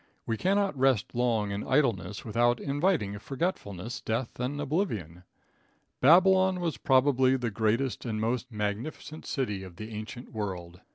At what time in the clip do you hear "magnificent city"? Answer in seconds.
8.51-9.61